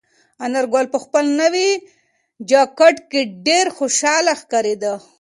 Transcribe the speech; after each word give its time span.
انارګل 0.45 0.85
په 0.93 0.97
خپل 1.03 1.25
نوي 1.41 1.69
جاکټ 2.49 2.95
کې 3.11 3.21
ډېر 3.47 3.65
خوشحاله 3.77 4.33
ښکارېده. 4.41 4.93